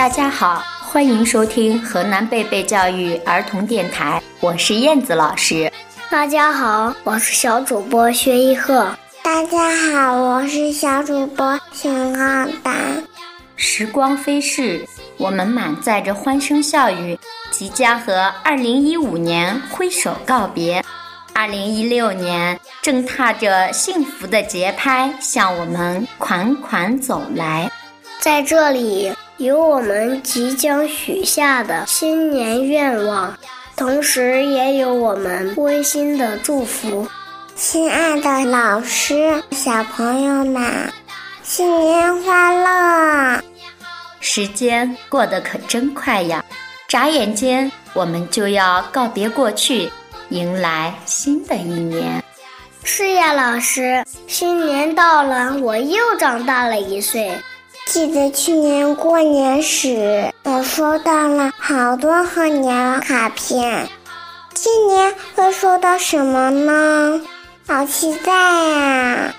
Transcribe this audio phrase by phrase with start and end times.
[0.00, 5.70] 大家好，欢迎收听河南贝贝教育儿童电台，我是燕子老师。
[6.08, 8.90] 大家好，我是小主播薛一鹤。
[9.22, 13.04] 大家好，我是小主播熊浩丹。
[13.56, 14.82] 时光飞逝，
[15.18, 17.18] 我们满载着欢声笑语，
[17.50, 20.82] 即将和2015年挥手告别。
[21.34, 27.70] 2016年正踏着幸福的节拍向我们款款走来。
[28.18, 33.34] 在这里，有我们即将许下的新年愿望，
[33.74, 37.08] 同时也有我们温馨的祝福。
[37.56, 40.92] 亲爱的老师、小朋友们，
[41.42, 43.42] 新年快乐！
[44.20, 46.44] 时间过得可真快呀，
[46.86, 49.90] 眨眼间我们就要告别过去，
[50.28, 52.22] 迎来新的一年。
[52.84, 57.34] 是呀，老师，新年到了，我又长大了一岁。
[57.90, 63.88] 记得去年过年时，我收到了好多贺年卡片，
[64.54, 67.20] 今年会收到什么呢？
[67.66, 69.34] 好期待呀！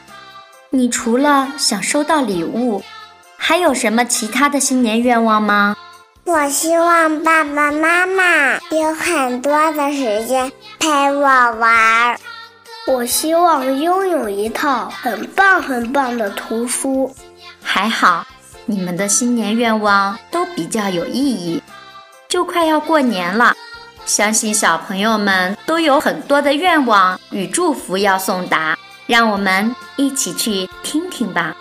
[0.69, 2.83] 你除了想收到礼物，
[3.37, 5.77] 还有什么其他的新年愿望吗？
[6.25, 12.19] 我希望爸爸妈妈有很多的时间陪我玩。
[12.85, 17.15] 我希望拥有一套很棒很棒的图书。
[17.63, 18.25] 还好，
[18.71, 21.61] 你们的新年愿望都比较有意义。
[22.29, 23.53] 就快要过年了。
[24.05, 31.53] 相信小朋友们都有很多的愿望与祝福要送达，让我们一起去听听吧。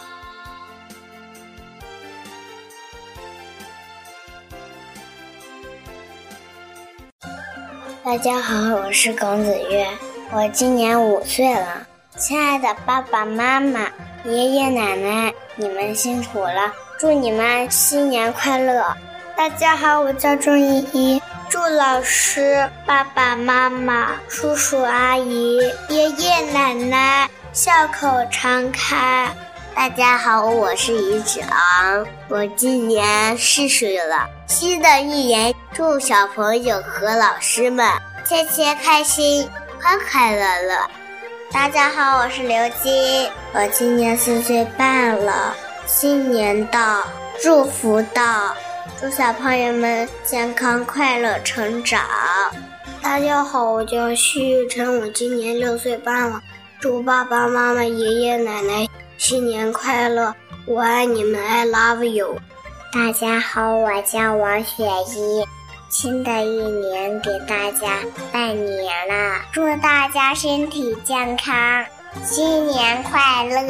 [8.05, 9.85] 大家好，我是龚子月，
[10.31, 11.85] 我今年五岁了。
[12.17, 13.81] 亲爱的爸爸妈妈、
[14.25, 18.95] 爷爷奶奶，你们辛苦了，祝你们新年快乐！
[19.35, 21.23] 大家好，我叫钟依依。
[21.49, 25.57] 祝老师、爸爸妈妈、叔叔阿姨、
[25.89, 29.35] 爷爷奶奶笑口常开。
[29.75, 34.29] 大家好，我是于子昂，我今年四岁了。
[34.47, 37.91] 新的一年，祝小朋友和老师们
[38.27, 39.49] 天天开心、
[39.81, 40.91] 快快乐乐。
[41.51, 45.57] 大家好，我是刘金，我今年四岁半了。
[45.93, 47.03] 新年到，
[47.43, 48.55] 祝福到。
[49.01, 52.01] 祝小朋友们健康快乐成长。
[53.03, 56.41] 大家好，我叫徐玉晨，我今年六岁半了。
[56.79, 60.33] 祝爸爸妈妈、爷爷奶奶新年快乐！
[60.65, 62.39] 我爱你们，I love you。
[62.93, 65.45] 大家好，我叫王雪依。
[65.89, 67.99] 新的一年给大家
[68.33, 71.85] 拜年了，祝大家身体健康，
[72.25, 73.67] 新年快乐！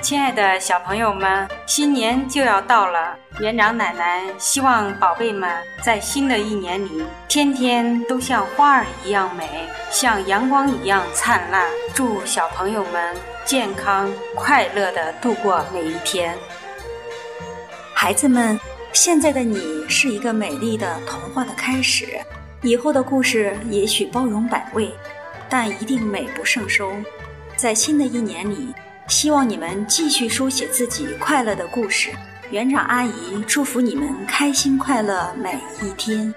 [0.00, 3.16] 亲爱的小朋友们，新年就要到了。
[3.40, 5.50] 园长奶奶希望宝贝们
[5.82, 9.46] 在新的一年里，天天都像花儿一样美，
[9.90, 11.68] 像阳光一样灿烂。
[11.94, 13.14] 祝小朋友们
[13.44, 16.36] 健康快乐的度过每一天。
[17.92, 18.58] 孩子们，
[18.92, 22.20] 现在的你是一个美丽的童话的开始，
[22.62, 24.90] 以后的故事也许包容百味，
[25.48, 26.92] 但一定美不胜收。
[27.56, 28.72] 在新的一年里，
[29.08, 32.10] 希望你们继续书写自己快乐的故事。
[32.50, 36.32] 园长阿姨祝福你们开心快乐每一天。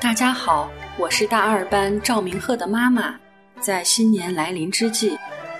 [0.00, 3.16] 大家好，我是大二班赵明鹤的妈妈。
[3.60, 5.18] 在新年来临之际，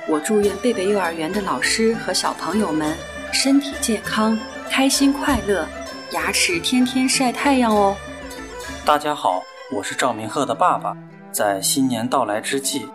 [0.09, 2.95] 我祝愿贝贝幼儿园的老师和小朋友们
[3.33, 4.39] 身体健康、
[4.71, 5.67] 开心快乐，
[6.13, 7.97] 牙齿天天晒太阳哦。
[8.85, 9.43] 大家好，
[9.73, 10.97] 我是赵明鹤的爸爸。
[11.33, 12.87] 在新年到来之际，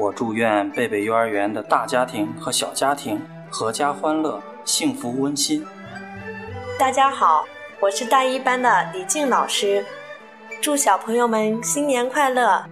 [0.00, 3.20] 我祝愿贝贝幼儿园的大家庭和小家庭
[3.52, 4.42] 阖家欢乐。
[4.64, 5.62] 幸福温馨。
[6.78, 7.44] 大家好，
[7.80, 9.84] 我是大一班的李静老师，
[10.62, 12.64] 祝小朋友们新年快乐。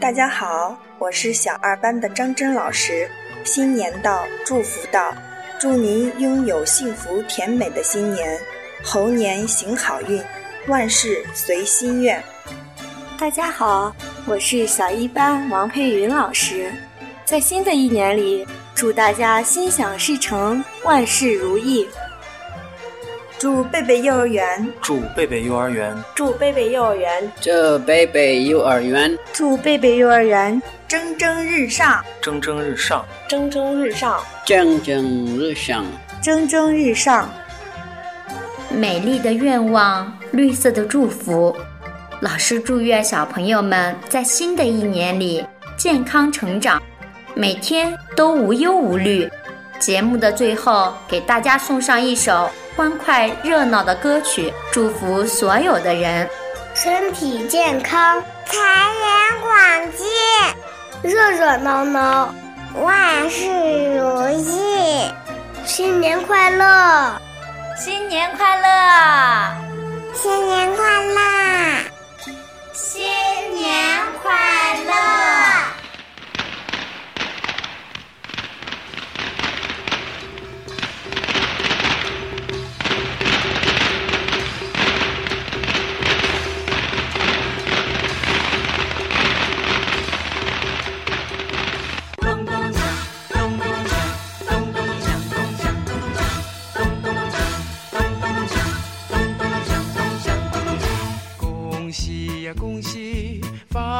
[0.00, 3.08] 大家好，我是小二班的张真老师，
[3.44, 5.14] 新年到，祝福到，
[5.60, 8.36] 祝您拥有幸福甜美的新年，
[8.82, 10.20] 猴年行好运，
[10.66, 12.20] 万事随心愿。
[13.16, 13.94] 大家好，
[14.26, 16.72] 我是小一班王佩云老师，
[17.24, 18.44] 在新的一年里。
[18.74, 21.86] 祝大家心想事成，万事如意。
[23.38, 30.60] 祝贝贝幼儿园，祝贝贝幼儿园，祝贝贝幼儿园，祝贝贝幼儿园，祝贝贝幼儿园。
[30.88, 35.84] 蒸蒸日上，蒸蒸日上，蒸蒸日上，蒸蒸日上，
[36.20, 37.30] 蒸蒸日上。
[38.70, 41.56] 美丽的愿望，绿色的祝福。
[42.24, 45.44] 老师祝愿小朋友们在新的一年里
[45.76, 46.82] 健康成长。
[47.34, 49.30] 每天都无忧无虑，
[49.78, 56.26] 节目的最后，给大家送上一首欢快热闹的歌曲，祝福所有的人
[56.74, 62.34] 身体健康，财源广进，热热闹闹，
[62.80, 63.44] 万事
[63.98, 65.12] 如意，
[65.66, 67.20] 新年快乐！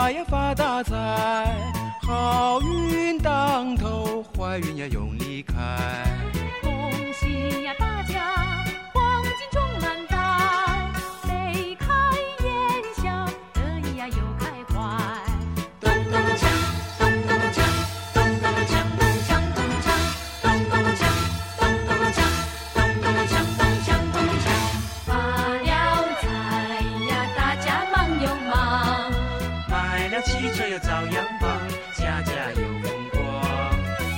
[0.04, 1.56] 发呀发大财，
[2.02, 5.54] 好运当头，坏运呀永离开。
[6.60, 8.43] 恭喜呀大家，
[30.24, 31.60] 汽车又照样棒，
[31.96, 33.22] 家家有风光。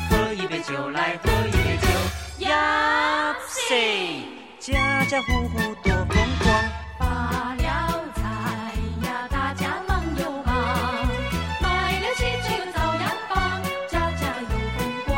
[0.08, 4.22] 喝一杯酒来，喝一杯酒，呀塞，
[4.60, 6.46] 家家户户多风光。
[6.98, 8.22] 发了财
[9.04, 11.08] 呀，大家忙又忙。
[11.60, 15.14] 买了汽车又照样棒，家家有风光。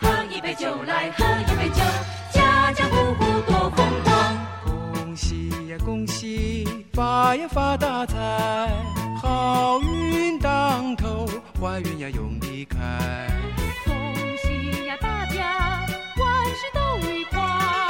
[0.00, 1.80] 喝一杯酒来，喝一杯酒，
[2.32, 4.36] 家家户户多风光。
[4.92, 7.95] 恭喜呀恭喜，发呀发大
[11.76, 12.78] 头，坏运呀永离开。
[13.84, 13.92] 恭
[14.38, 15.86] 喜呀大家，
[16.16, 17.85] 万事都愉快。